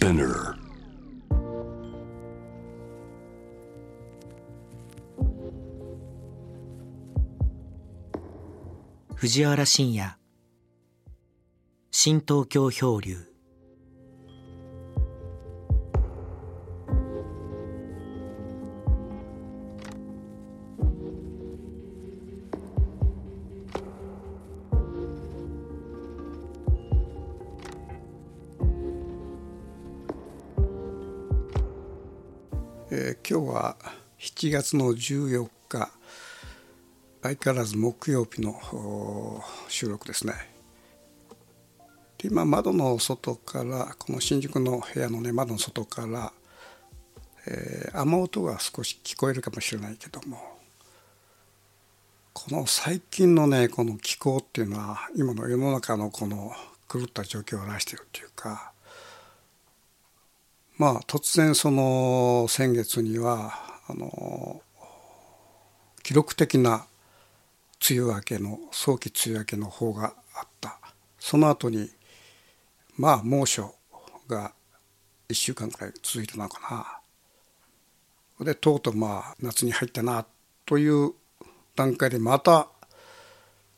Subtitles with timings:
[0.00, 0.54] Spinner.
[9.14, 10.16] 藤原信也
[11.90, 13.29] 新東京漂流
[34.40, 35.90] 7月の14日
[37.20, 38.58] 相変わらず木曜日の
[39.68, 40.32] 収録ですね。
[42.16, 46.32] で今窓の外からこの新宿の部屋のね窓の外から、
[47.46, 50.38] えー雨音が少し聞こえるかもしれないけども
[52.32, 56.50] この最近のねこの気候っていうのは今の世の中のこの
[56.90, 58.72] 狂った状況を表してるっていうか
[60.78, 64.62] まあ突然その先月にはあの
[66.02, 66.86] 記録的な
[67.90, 70.78] 梅雨明けの早期梅雨明けの方があった
[71.18, 71.90] その後に
[72.96, 73.74] まあ猛暑
[74.28, 74.52] が
[75.28, 77.00] 1週間くらい続いたのか
[78.38, 80.24] なでとうとうまあ夏に入ったな
[80.66, 81.12] という
[81.74, 82.68] 段階でまた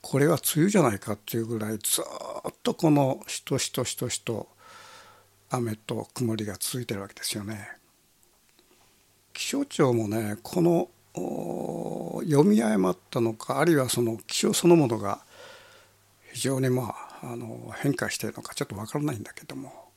[0.03, 4.49] これは梅雨じゃないかっていうぐらいずっとこのしとしとしとしと
[5.49, 7.82] 雨と曇りが続いてるわけですよね。
[9.33, 10.89] 気象庁もねこの
[12.25, 15.21] 読み誤ったのかあるいはその気象そのものが
[16.33, 19.91] 非常にまああの変化しているのかちょっとわからないんだけども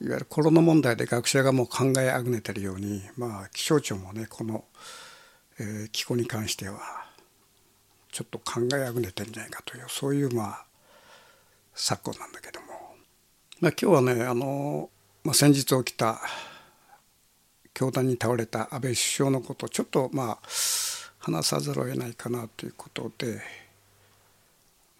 [0.00, 4.64] いわゆるコロナ問題で学者がもう考えあぐねてるようにまあ気象庁もねこの、
[5.58, 7.06] えー気候に関しては
[8.12, 10.64] ちょっと考えあぐねてるんじゃないかというそういうまあ
[11.74, 12.66] 昨今なんだけども、
[13.60, 14.90] まあ、今日はねあの、
[15.24, 16.20] まあ、先日起きた
[17.76, 20.48] 凶弾に倒れた安倍首相のことをちょっとまあ
[21.18, 23.42] 話さざるを得ないかなということで、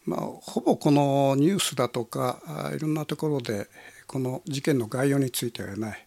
[0.05, 2.39] まあ、ほぼこのニュースだとか
[2.77, 3.67] いろんなところで
[4.07, 6.07] この事件の概要についてはね、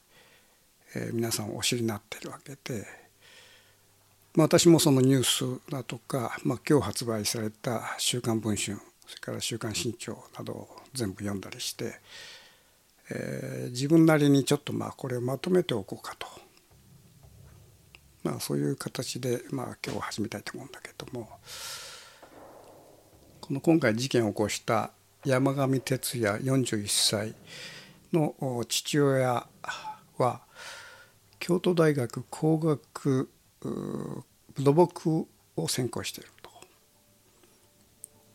[0.95, 2.85] え皆さんお知りになっているわけで、
[4.35, 11.99] まあ、私もそのニュースだとか、まあ、今日発売された「週刊文春」それから「週刊新潮」などを全部読んだりして、
[13.09, 16.48] え自分なりにちょっとまあこれをまとめておこうかと。
[18.29, 21.27] まあ、そういう形で、まあ、今日始めたいと思うんだけども
[23.41, 24.91] この今回事件を起こした
[25.25, 27.33] 山上徹也41歳
[28.13, 29.47] の父親
[30.19, 30.41] は
[31.39, 33.29] 京都大学工学
[34.59, 36.49] 土木を専攻していると。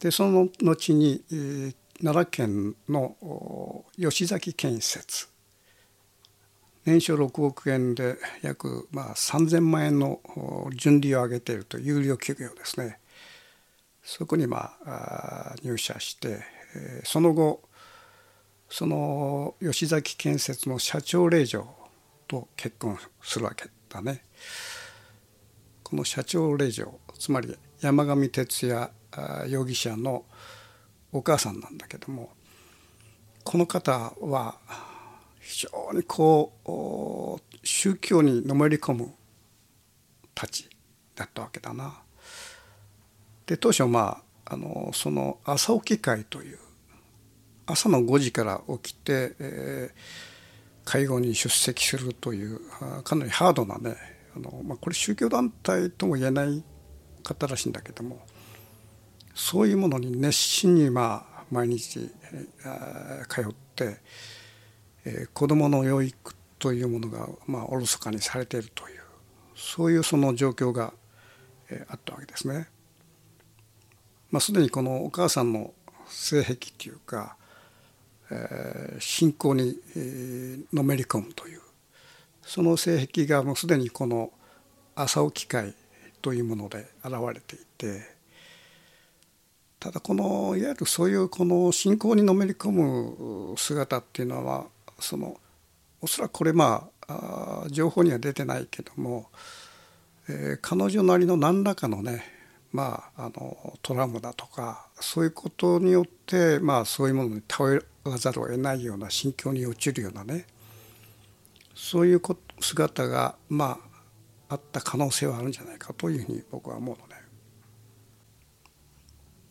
[0.01, 1.23] でその後に、
[2.03, 5.29] 奈良県の吉崎建設
[6.85, 10.21] 年商6億円で約まあ3,000万円の
[10.75, 12.99] 純利を上げているという有料企業ですね
[14.03, 16.43] そこにまあ入社して、
[16.77, 17.63] えーその後
[18.69, 21.65] その吉崎建設の社長令嬢
[22.27, 24.25] と結婚するわけだね。
[25.85, 30.25] この社長令嬢つまり山上徹也あー容疑者の
[31.13, 32.33] お母さんなんだけども
[33.45, 34.59] この方は
[35.45, 39.15] 非常にこう宗教にのめり込む
[40.35, 40.69] たち
[41.15, 42.01] だったわけだな。
[43.47, 46.59] で当初まああのその朝起き会という
[47.67, 50.35] 朝の5時から起きて、えー
[50.85, 52.61] 会合に出席するという
[53.05, 53.97] かなりハードなね
[54.37, 56.63] あの、まあ、これ宗教団体とも言えない
[57.23, 58.21] 方らしいんだけども
[59.35, 63.97] そういうものに熱心にまあ毎日、えー通って、
[65.05, 69.01] え子どもの養育というものがまあおろそかにされているという
[69.55, 70.93] そういうその状況が、
[71.71, 72.69] えあったわけですね。
[74.31, 75.73] まあ、すでにこのお母さんの
[76.09, 77.37] 性癖っていうか、
[78.31, 81.61] えー信仰に、えーのめり込むという
[82.43, 84.31] その性癖がもうすでにこの
[84.95, 85.75] 朝起き会
[86.21, 88.15] というもので現れていて
[89.81, 94.67] ただこのいわゆるそういうこの信仰にのめり込む姿っていうのは
[95.05, 95.41] その
[96.01, 99.31] おそらくこれまあ情報には出てないけども、
[100.29, 102.35] えー彼女なりの何らかのね
[102.75, 110.45] まあ、あのトラウマだとかそういうことによって、まあ、そういうものに頼らざるを得ないような心境に陥るようなね
[111.73, 113.79] そういうこ姿が、ま
[114.49, 117.15] あ、あった可能性はあるんじゃないかというふうに僕は思うのね。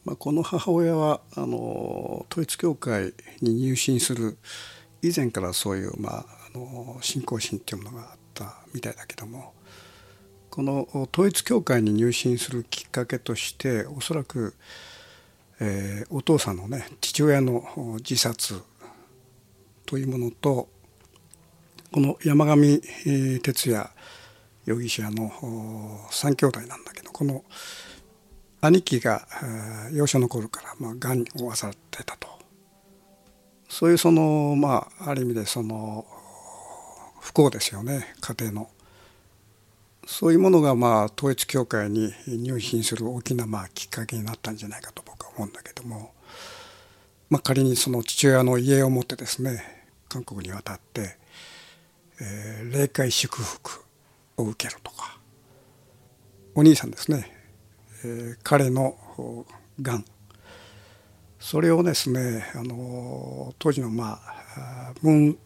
[0.04, 4.38] まあ、この母親はあの統一教会に入信する
[5.04, 9.54] 以前からそういう、まあ、あの信仰心っていうものがあったみたいだけども
[10.50, 14.56] この統一教会に入信するきっかけとしておそらく、
[15.60, 17.64] えー、お父さんのね父親の
[17.98, 18.62] 自殺
[19.86, 20.70] というものと
[21.92, 22.80] この山上
[23.42, 23.90] 哲也
[24.66, 25.30] 容疑者の
[26.12, 27.44] 3兄弟なんだけどこの
[28.62, 29.28] 兄貴が
[29.92, 32.33] 幼少の頃からがんを患ってたと。
[33.74, 36.06] そういうそのまあある意味でその
[37.22, 38.70] 不幸ですよね家庭の。
[40.06, 46.12] そういうものがまあ統一教会に入信する大きなまあきっかけになったんじゃないかと僕は思うんだけども、
[47.32, 49.64] まあ、仮にその父親の家を持ってですね
[50.08, 51.18] 韓国に渡って、
[52.22, 53.86] えー、霊界祝福
[54.38, 55.18] を受けるとか。
[56.54, 57.32] お兄さんですね、
[58.04, 58.96] えー、彼の
[59.82, 60.06] がん
[61.44, 64.22] それをですねあの当時のま
[64.56, 65.38] あムン・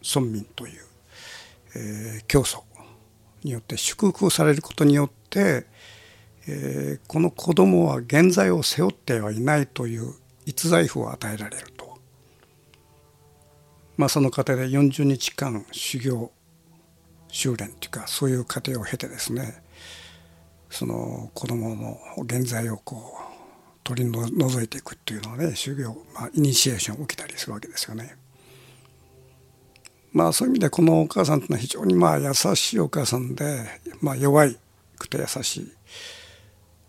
[0.00, 0.80] ソンミンという、
[1.74, 2.62] えー、教祖
[3.42, 5.66] によって祝福されることによって、
[6.46, 10.14] えー、この子供は現在を背負ってはいないという
[10.46, 11.98] 逸材符を与えられると、
[13.96, 16.30] まあ、その過程で40日間修行
[17.26, 19.60] 修練というかそういう過程を経てですね
[20.70, 23.31] その子供の現在をこう
[23.84, 28.16] 取り除いていくっていうのはね修行、まあ、イニシエーションを受けたりするわけですよね。
[30.12, 33.64] まあそういう意味でこのお母さんというのは非常にまあ優しいお母さんで、
[34.00, 34.58] まあ、弱い
[34.98, 35.72] くて優しい。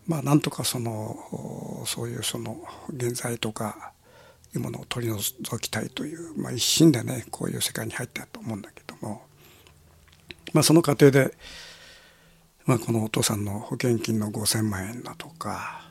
[0.06, 2.58] まあなんとかそのそういうその
[2.90, 3.92] 現在とか
[4.54, 9.22] いうものを取り除きたいという、まあ、一心でねこういう世界に入ったと思うんだけども、
[10.52, 11.34] まあ、その過程で、
[12.66, 15.83] まあ、このお父さんの保険金の5,000万円だとか、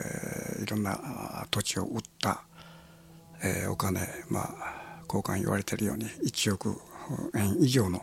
[0.00, 2.42] えー、いろんな土地を売った、
[3.42, 6.80] えー、お金まあ交換言われてるように1億
[7.34, 8.02] 円以上の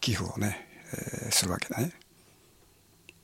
[0.00, 0.66] 寄付をね、
[1.24, 1.92] えー、するわけだね。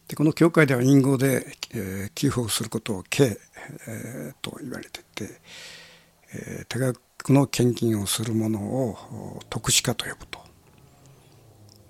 [0.09, 3.39] でこの教会では隠語で、えー、寄付をすることを刑、
[3.87, 5.41] えー、と言われてて、
[6.35, 10.41] えー、多額の献金をする者を特殊化と呼ぶと。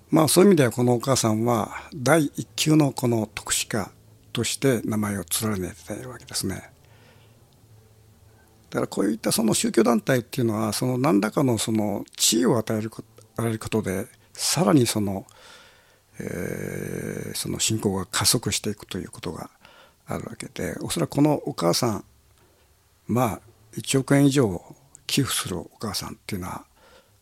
[0.09, 3.91] まあそういう意味ではこのお母さんは第一級のこの特殊化
[4.33, 6.73] として名前を連ねているわけですね。
[8.69, 13.03] だからこういったその宗教団体っていうのはその何らかのその地位を与えるこ
[13.69, 15.27] とでさらにその,、
[16.19, 19.51] えー、その信仰が加速していくということが
[20.07, 22.05] あるわけでおそらくこのお母さん
[23.05, 23.41] まあ
[23.77, 24.59] 1億円以上
[25.05, 26.65] 寄付するお母さんっていうのは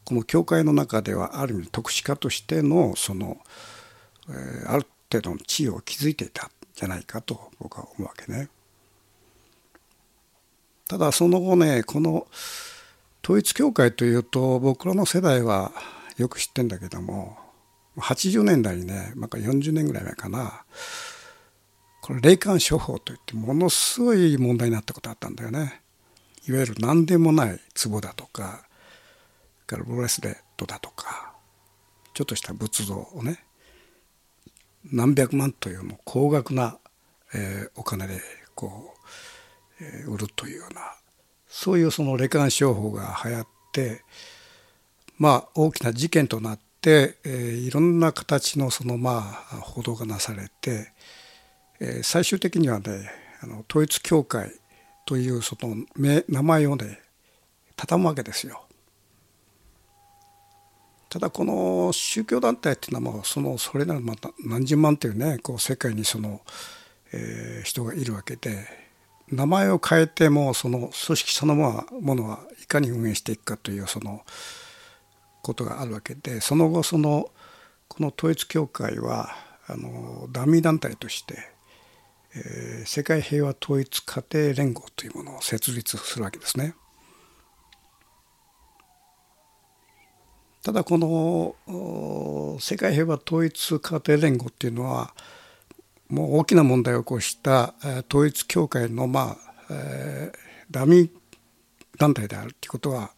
[0.05, 3.37] この教会の中ではある意味特殊家としてのその、
[4.29, 6.49] えー、ある程度の地位を築いていた
[6.81, 8.49] じゃないかと僕は思うわけね。
[10.89, 12.27] ただその後ねこの
[13.23, 15.71] 統一教会というと僕らの世代は
[16.17, 17.37] よく知ってんだけども
[17.97, 20.63] 80年代にねなんか40年ぐらい前かな
[22.01, 25.81] これ霊感商法といってものすごい問題になったことあったんだよね
[26.47, 28.65] いわゆる何でもない壺だとか
[29.67, 31.33] からブレスレットだとか
[32.15, 33.45] ちょっとした仏像をね
[34.91, 36.77] 何百万というもう高額な、
[37.33, 38.21] えー、お金で
[38.55, 39.01] こう
[39.81, 40.93] え売るというような
[41.47, 44.01] そういうその霊感商法が流行って
[45.17, 50.91] まあ大きな事件となって、えー、いろんな形のそのまあ報道がなされて、
[51.79, 53.11] えー、最終的にはね
[53.41, 54.51] あの統一教会
[55.05, 55.75] というその
[56.29, 56.99] 名前をね
[57.75, 58.63] 畳むわけですよ。
[61.11, 66.39] ただこの宗教団体っていうのはそのそれならまた何十万というねこう世界にその、
[67.11, 68.65] えー、人がいるわけで
[69.29, 74.21] 名前を変えてもその組織そのものはいかに運営していくかというその
[75.41, 77.29] ことがあるわけでその後その
[77.89, 79.35] この統一教会は
[79.67, 81.39] あのダミー団体として、
[82.35, 86.73] えー、世界平和統一家庭連合というものを設立するわけですね。
[90.63, 95.13] ただこの世界平和統一家庭連合っていうのは
[96.07, 97.73] もう大きな問題を起こした
[98.09, 100.37] 統一教会のまあ、えー、
[100.69, 101.09] ダミー
[101.97, 103.11] 団体であるということは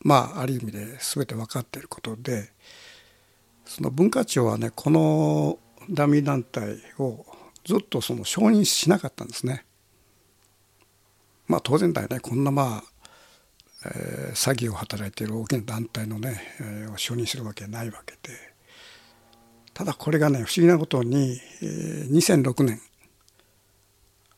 [0.00, 2.50] まあある意味で全て分かっていることで
[3.64, 7.24] その文化庁はねこのダミー団体を
[7.64, 9.64] ずっとその承認しなかったんですね。
[11.48, 12.84] まあ当然だよねこんなまあ、
[14.34, 18.56] 詐欺を働いている大きな団体のね、えー、承認するわけないわけで。
[19.74, 22.80] ただこれがね不思議なことに2006年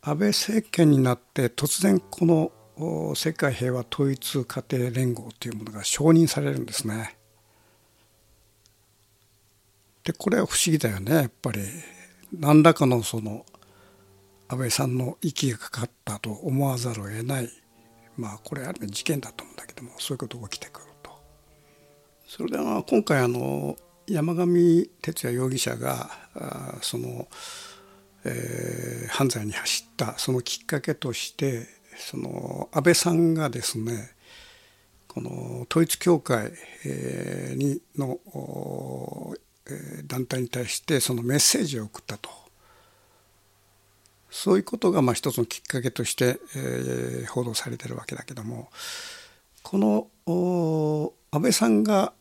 [0.02, 7.16] 安倍政権になって突然この世界平和統一家庭連合というものが承認されるんですね。
[10.02, 11.60] でこれは不思議だよねやっぱり
[12.32, 13.44] 何らかのその
[14.48, 17.50] 安倍さんの息がかかったと思わざるを得ない
[18.18, 21.10] まあこれある意味事件だと思うんだけどもそういうことが起きてくると。
[22.26, 26.10] それでは今回あの山上徹也容疑者が
[26.82, 27.28] その、
[28.24, 34.10] えー、犯罪に走ったそのきっかけとしてその安倍さんがですね
[35.06, 36.52] この統一教会
[37.56, 38.18] にの
[40.06, 42.30] 団体に対してそのメッセージを送ったと
[44.30, 48.68] そういうことがまあ一つのきっかけとして、えー、報道されてるわけだけども
[49.62, 52.12] この安倍さんが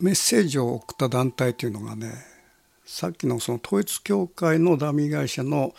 [0.00, 2.12] メッセージを送った団体というのがね
[2.84, 5.74] さっきのその統一教会のダミー会社の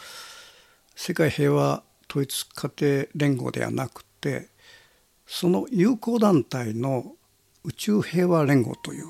[0.95, 4.47] 世界平和統一家庭連合ではなくて
[5.25, 7.13] その友好団体の
[7.63, 9.07] 宇宙平和連合という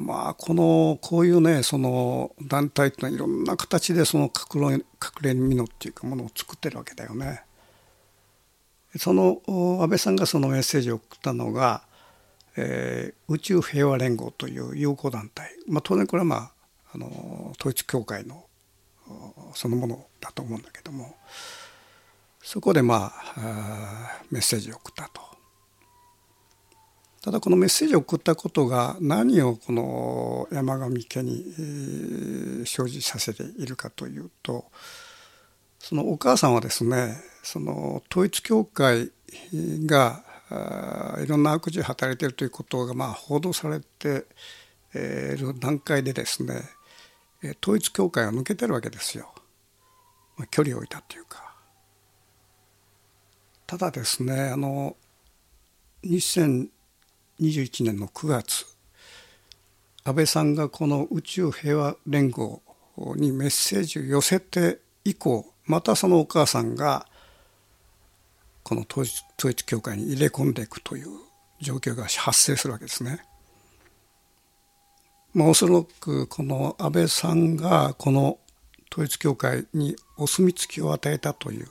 [0.00, 4.82] まあこのこういうねその団体っていうのはいろんな形でその隠れ隠
[5.22, 7.42] れみのっていうかものを作ってるわけだよね。
[8.96, 11.82] その安倍さんがそのメッセージを送ったのが、
[12.56, 16.50] えー、宇宙平和連合という友好団体、まあ、当然これはまあ
[16.92, 18.46] あの統一教会の
[19.54, 21.16] そのものだと思うんだけども
[22.42, 25.29] そこでまあメッセージを送ったと。
[27.22, 31.44] ただこのメッセージを送ったことが何をこの山上家に
[32.64, 34.64] 生じさせているかというと
[35.78, 39.10] そのお母さんはですねその統一教会
[39.86, 40.24] が
[41.22, 44.24] いろんな悪事を働いているということがまあ報道されて
[44.94, 46.62] いる段階でですね
[47.62, 49.32] 統一教会を抜けてるわけですよ、
[50.50, 51.54] 距離を置いたというか。
[53.66, 54.96] ただですねあの
[56.04, 56.68] 2000
[57.40, 58.66] 21年の9月
[60.04, 62.62] 安倍さんがこの宇宙平和連合
[63.16, 67.06] にメッセージを寄せて以降またそのお母さんが
[68.62, 71.08] この統一統一教会に入れ込んでいくという
[71.60, 73.24] 状況が発生するわけですね。
[75.32, 78.38] まあ、おそらくこの安倍さんがこの
[78.90, 81.68] 統一教会にお墨付きを与えたという、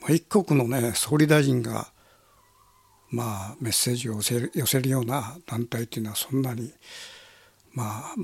[0.00, 1.92] まあ、一国のね総理大臣が
[3.10, 6.72] まあ、メッセージを寄せる寄せるような団体というのはそんなに、
[7.72, 8.14] まあ、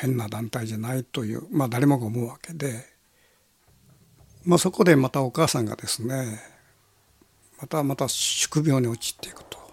[0.00, 2.84] 変な団体じゃないという、まあ、誰もが思うわけで、
[4.44, 6.40] まあ、そこでまたお母さんがですね
[7.60, 9.64] またまた宿病に陥っていくと。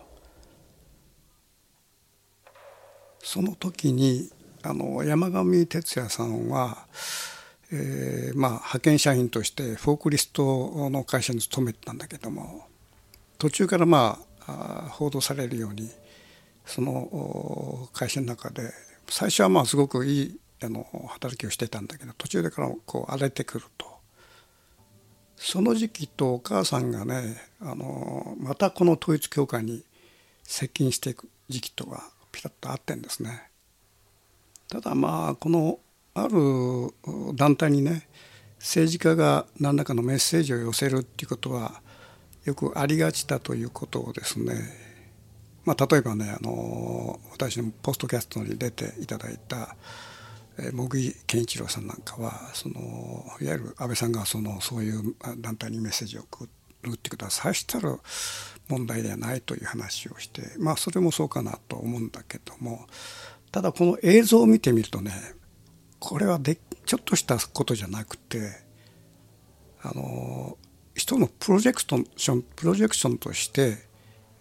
[3.24, 4.30] その時に
[4.64, 6.86] あの山上哲也さんは、
[7.72, 12.68] えーまあ、派遣社員としてフォークリストの会社に勤めてたんだけども
[13.38, 14.31] 途中からまあ
[14.90, 15.90] 報道されるように
[16.66, 18.72] その会社の中で
[19.10, 23.88] 最初はまあすごくいいあの働きをしてたんだけど途中でからこう荒れてくると
[25.36, 29.84] その時期とお母さんがねあのまたこの統一教会に
[30.44, 33.50] 接近していく時期とはピタッと合ってんですね。
[34.70, 35.80] ただまあこの
[36.14, 36.94] ある
[37.36, 38.08] 団体にね
[38.60, 41.82] 政治家が何らかのメッセージを寄せるっていうことは
[42.46, 44.56] よくありがちだということをですね、
[45.64, 49.76] まあ、例えばねあの私のポストキャストに出ていただいた
[50.74, 56.50] 茂木健一郎さんなんかはそのいわゆる安倍さんがそのそういう団体にメッセージを送
[56.84, 58.00] るってことはさしたる
[58.68, 62.88] 問題ではないという話をしてまあそれもそうかなと思うんだけども
[63.52, 65.12] ただこの映像を見てみるとね
[66.00, 68.52] これはでちょっとしたことじゃなくて
[69.84, 70.58] あの
[71.02, 73.78] 人のプロジェクションプロジェクションとして、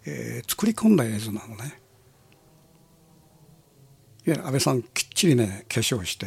[0.05, 1.65] えー、作り込んだ映像なのね。
[1.65, 1.73] いわ
[4.27, 6.27] ゆる安倍さんきっちりね化粧して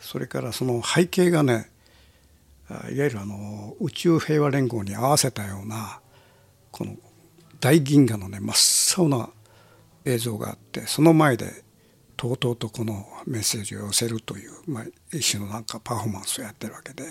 [0.00, 1.70] それからその背景がね
[2.70, 6.00] いわゆるあの宇宙平和連合に合わせたような
[6.70, 6.96] この
[7.60, 9.28] 大銀河のね真っ青な
[10.06, 11.62] 映像があってその前で
[12.16, 17.04] とうとうとこのメッセージを寄せるという、まあ、一種のなんかパフォーマンスをやってるわけで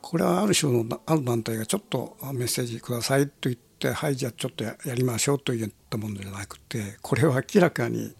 [0.00, 8.14] これはある種のある団体がちょっとメッセージくださいと言ってはいじゃあちょっとやりましょうと言ったものじゃなくてこれは明らかに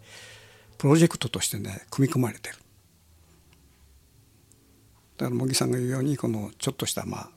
[0.78, 2.56] プロジェクトとしてね組み込まれてる。
[5.18, 7.30] だから茂木さんが言うようにこのちょっとしたまあ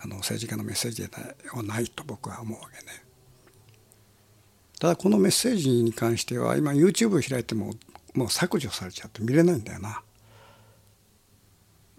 [0.00, 1.10] あの政治家のメッセージで
[1.52, 2.92] はないと僕は思うわけね。
[4.80, 7.74] ただこのメッセージに関しては今 YouTube を開いても
[8.14, 10.02] もう削除されちゃって見れないんだよな。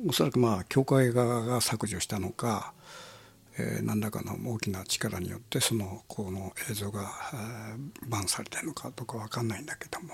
[0.06, 2.74] おそらくまあ教会側が削除したのか、
[3.58, 7.10] えー、何らかの大きな力によってそのこの映像が
[8.08, 10.14] バンされてるのかどうか分かんないんだけども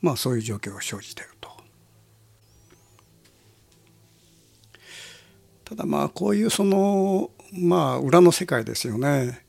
[0.00, 1.48] まあそういう状況が生じてると。
[5.64, 9.44] ただまあこういうそのまあ裏の世界ですよね。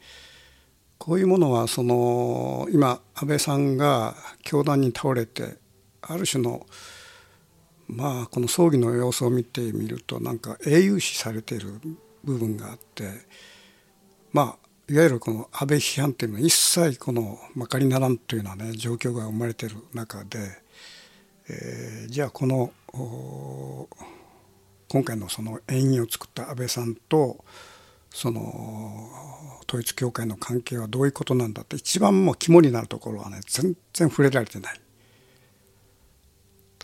[0.97, 5.57] こういうものはその今安倍さんが凶弾に倒れて
[6.01, 6.67] ある種の
[7.89, 11.81] まあこの葬儀の様子を見てみるとなんか英雄視されている
[12.23, 13.09] 部分があって
[14.31, 20.39] まあいわゆるこの安倍批判っていうのは一切このまかりならんというようなね状況が生まれてる中で、
[21.47, 22.71] え、じゃあこの
[24.87, 27.43] 今回のその演技を作った安倍さんと
[28.09, 29.09] その
[29.67, 34.79] 統一教会の関係はどういうことなんだって一番もう肝になるところはね全然触れられてない。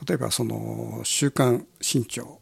[0.07, 2.41] 例えばその「週刊新潮」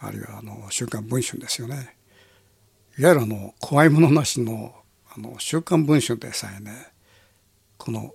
[0.00, 1.96] あるいはあの「週刊文春」ですよね
[2.98, 4.74] いわゆるあの怖いものなしの
[5.16, 6.92] あの「週刊文春」でさえね
[7.78, 8.14] この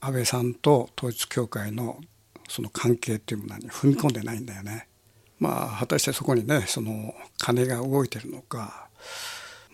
[0.00, 2.00] 安倍さんと統一教会の
[2.48, 4.88] その関係っていうものに踏み込んでないんだよね。
[5.38, 8.88] まあ果たしてそこにねその金が動いてるのか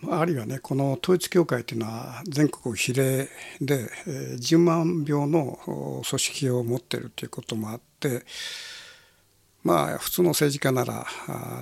[0.09, 3.29] あるいはねこの統一教会っていうのは全国比例
[3.61, 8.23] で10万票の組織を持っているということもあって
[9.63, 11.05] まあ普通の政治家なら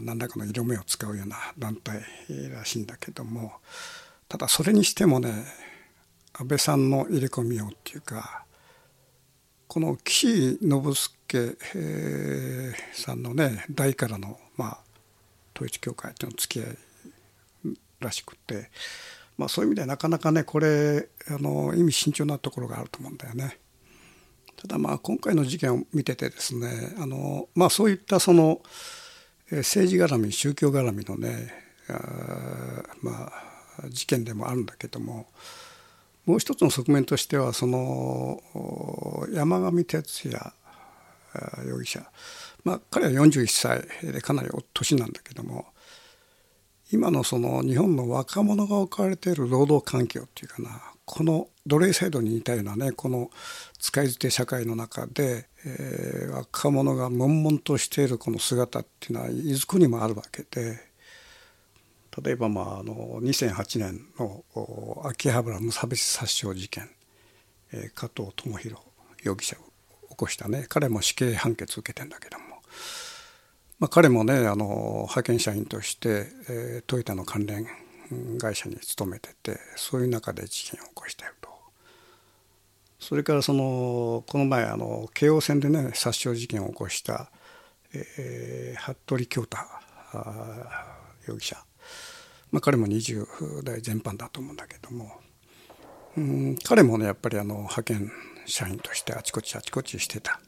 [0.02, 2.02] 何らかの色目を使うような団体
[2.54, 3.54] らしいんだけども
[4.28, 5.46] ただそれにしてもね
[6.34, 8.46] 安倍さんの入れ込みようっていうか
[9.68, 11.58] この岸信介
[12.94, 14.78] さんのね代からのまあ
[15.56, 16.78] 統一教会との付き合い
[18.02, 18.70] らしくて、
[19.38, 23.60] まあ、そういう意味ではなかなかねこれあの意味慎重なところがあると思うんだよね。
[24.58, 28.62] ただまあ今回の事件を見ててですねあの、まあ、そういったその
[29.50, 31.52] 政治絡み宗教絡みのね
[31.90, 33.32] あま
[33.84, 35.28] あ事件でもあるんだけども
[36.26, 38.40] もう一つの側面としてはその
[39.34, 40.54] 山上徹也
[41.68, 42.04] 容疑者、
[42.64, 45.66] まあ、彼は41歳でかなり年なんだけども
[46.92, 53.30] 今のその日本の若者が置かれている労働環境っていうかなこの奴隷制度に似たようなねこの
[53.80, 60.80] 使い捨て社会の中で、えー、若者が悶々としているこの姿っていうのはいずこにもあるわけで
[62.24, 64.44] 例えばまああの2008年の
[65.06, 66.90] 秋葉原無差別殺傷事件、
[67.72, 68.82] えー、加藤智弘
[69.24, 72.51] 容疑者を起こしたね彼も死刑判決受けてんだけども、
[73.82, 77.66] まあ、彼もねあの派遣社員として、えー、トヨタの関連
[78.40, 81.50] 会社に勤めててそういう中で事件を起こしていると。
[83.00, 87.32] それからそのこの前あの京王線でね殺傷事件を起こした、
[87.96, 89.58] えー、服部恭太
[91.28, 91.58] 容疑者、
[92.52, 95.12] まあ、彼も20代全般だと思うんだけども、
[96.18, 98.12] うん、彼もねやっぱりあの派遣
[98.46, 100.40] 社員としてあちこちあちこちしてた。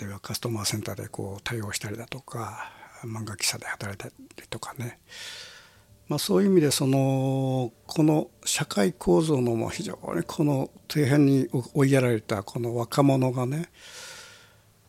[0.00, 2.70] 例えばカスタマーセンターでこう対応したりだとか
[3.04, 4.98] 漫画記者で働いたりとかね。
[6.06, 13.70] まあ、そういう意味でそのこの社会構造のも非常にこの底辺に追いやられたこの若者がね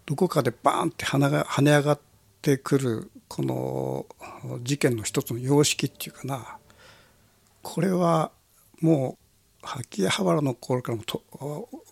[0.06, 2.00] どこかでバーンって跳が跳ね上がっ
[2.42, 4.06] てくるこの
[4.64, 6.58] 事件の一つの様式っていうかな。
[7.62, 8.32] これは
[8.82, 9.18] も
[9.64, 11.24] う秋葉原の頃からもと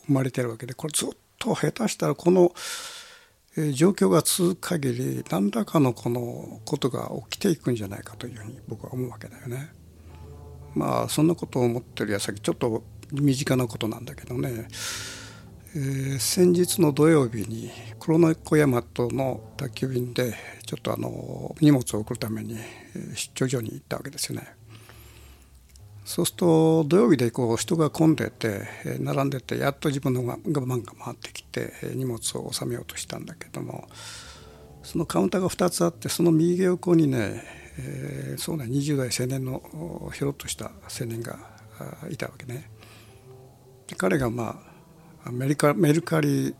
[0.05, 2.53] 生まれてるわけでこれずっと下手したらこの
[3.73, 9.71] 状況が続く限り何らかのこのことが起きていくんじゃないかというふうに僕は思うわけだよね。
[10.73, 14.67] まあそんなことを思ってる矢先ちょっと身近なことなんだけどね、
[15.75, 20.33] えー、先日の土曜日に黒猫大和の宅急便で
[20.65, 22.57] ちょっとあの荷物を送るために
[23.13, 24.47] 出張所に行ったわけですよね。
[26.05, 28.67] そうすると土曜日でこう人が混んでて
[28.99, 30.41] 並んでてやっと自分の番
[30.83, 33.87] が回ってきて荷物を収めようとしたんだけども
[34.83, 37.43] そのカウンターが2つあってその右横にね、
[37.77, 41.39] えー、そうね20代青年のひょろっとした青年が
[42.09, 42.69] いたわけね。
[43.87, 44.61] で彼がま
[45.25, 46.53] あメルカメルカリ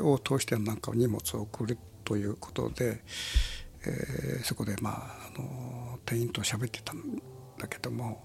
[0.00, 3.02] を通してなんか荷物を送るということで、
[3.86, 7.22] えー、そこでまああの店員と喋ってたん
[7.56, 8.24] だけども。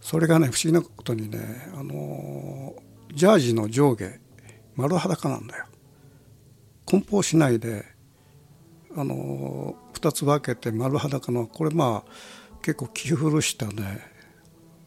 [0.00, 1.38] それがね不思議なことにね
[1.74, 2.74] あの
[3.14, 4.18] ジャージの上下
[4.76, 5.66] 丸裸なんだよ。
[6.86, 7.84] 梱包しないで
[8.96, 12.10] あの2つ分けて丸裸のこれまあ
[12.62, 14.00] 結構着古したね、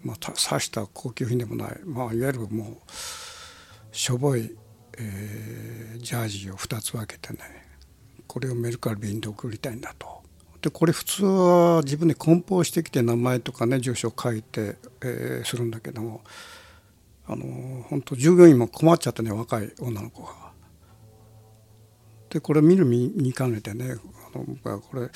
[0.02, 4.56] まあ、刺した高級品でもない、まあ、いわゆるもうしょぼい、
[4.98, 7.40] えー、ジャージを2つ分けてね
[8.28, 10.23] これをメルカリ便で送りたいんだと。
[10.64, 16.22] でこれ普通は自分で梱包してきて名前とかね住所を書いて、えー、するんだけども
[17.28, 20.54] あの本当従業員も困っちゃってね若い女の子が。
[22.30, 23.96] でこれ見る見にかねてね
[24.34, 25.10] あの僕はこれ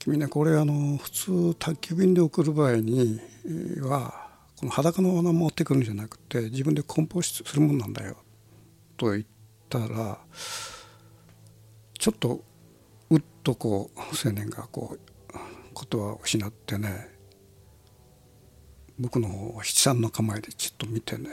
[0.00, 3.20] 君ねこれあの普通宅急便で送る場合に
[3.82, 8.16] はこの裸の花持ってくるんじゃなくて自分で梱包するもんなんだよ
[8.96, 9.24] と言っ
[9.68, 10.18] たら
[11.98, 12.42] ちょっと
[13.42, 15.00] とこう青年がこう
[15.90, 17.08] 言葉を失ってね
[18.98, 21.30] 僕の方を七三の構えでちょっと見てね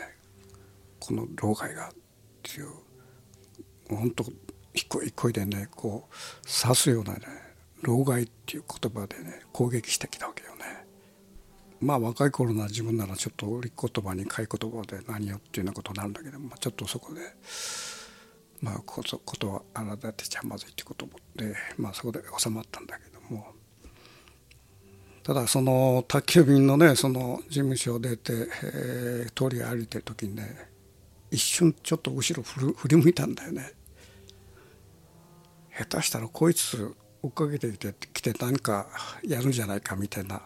[1.00, 1.91] この老害がっ
[2.43, 2.67] ていう
[3.89, 4.26] 本当
[4.74, 7.19] 一個一個でねこう刺すようなね
[7.82, 10.86] 老害っていう言葉でね攻撃してきたわけよね。
[11.82, 17.22] まあ若い頃な自分ならちょっと売り言葉に買い言葉で何よっていうようなことになるんだけど、まあ、ちょっとそこで
[18.62, 23.54] まあことことはあなたてちゃまずいってことで、まあ、そこで収まったんだけども。
[25.24, 30.69] ただその宅急便のねその事務所を出て、えー、通り歩いてる時にね
[31.30, 33.74] 一瞬ちょっと後ろ振り向いたんだよね。
[35.78, 38.88] 下手したらこいつ追っかけてきてきて何か
[39.24, 40.41] やるんじゃないかみたいな、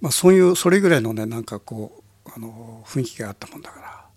[0.00, 4.07] まあ、そういうそれぐらいのねなんかこうあの雰囲気があったもんだから。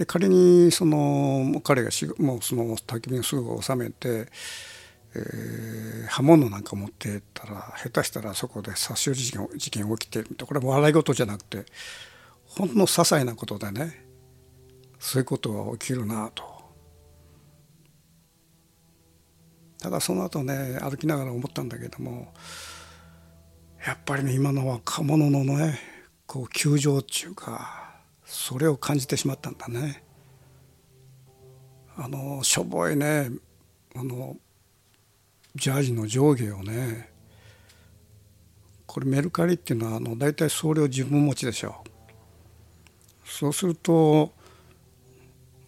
[0.00, 4.28] で仮にその彼がしもうその焚き火をすぐ収めて、
[5.14, 11.66] えー、刃物なんか持ってったら下手したらそこで殺傷事件事件起きてるこれは笑い事じゃなくて
[12.46, 14.06] ほんの些細なことでね
[14.98, 16.44] そういうことが起きるなと。
[19.82, 22.32] ただその後ね歩きながら思ったんだけども
[23.86, 25.78] やっぱりね今の若者のね
[26.26, 27.89] こう窮状っていうか
[28.30, 30.04] それを感じてしまったんだね。
[31.96, 33.28] あのしょぼいね。
[33.96, 34.36] あの
[35.56, 37.10] ジャージの上下をね。
[38.86, 41.82] これメルカリっていうのはあの大体送料自分持ちでしょ。
[43.24, 44.32] そうすると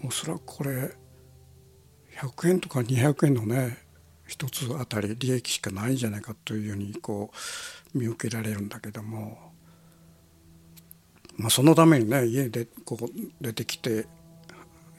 [0.05, 0.95] おそらくこれ
[2.17, 3.79] 100円とか200円のね
[4.27, 7.33] 一つあたり利益しかないんじゃないかというようにこ
[7.93, 9.52] う見受けられるんだけども、
[11.37, 13.07] まあ、そのためにね家でこう
[13.41, 14.07] 出てきて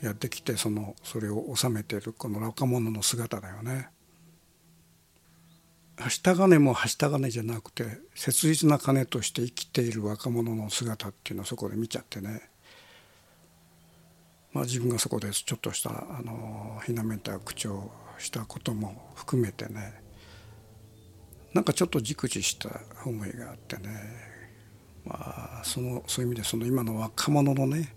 [0.01, 3.89] やってきてそのそれを収めてるこの若者の姿だよね。
[5.95, 12.41] はした金もはした金じゃなくて切実な金として生きている若者の姿っていうのをそこで見ちゃってね。
[14.51, 20.01] まあ自分がそこでちょっとしたあのひなめた口調したことも含めてね。
[21.53, 24.32] なんかちょっとじくじした思いがあってね。
[25.05, 27.95] まあそのそういう意味でその今の若者のね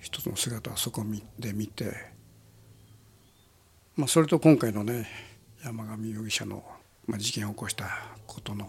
[0.00, 1.02] 一つの姿をそこ
[1.38, 1.94] で見て、
[3.96, 5.08] まあ、それと今回のね
[5.64, 6.62] 山上容疑者の、
[7.06, 7.86] まあ、事件を起こした
[8.26, 8.66] ことの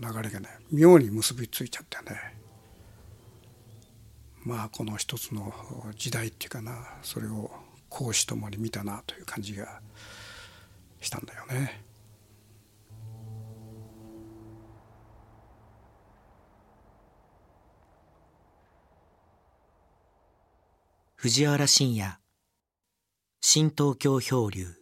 [0.00, 2.42] 流れがね妙に結びついちゃってね
[4.44, 5.52] まあこの一つの
[5.96, 7.50] 時代っていうかなそれを
[7.88, 9.80] 講師ともに見たなという感じが
[11.00, 11.91] したんだよね。
[21.22, 22.18] 藤原信也。
[23.40, 24.81] 新東京漂流。